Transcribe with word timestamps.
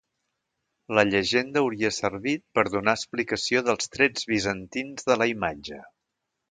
La 0.99 1.03
llegenda 1.09 1.61
hauria 1.65 1.91
servit 1.99 2.43
per 2.59 2.65
donar 2.77 2.97
explicació 3.01 3.65
dels 3.69 3.95
trets 3.99 4.31
bizantins 4.35 5.11
de 5.13 5.21
la 5.23 5.31
imatge. 5.39 5.85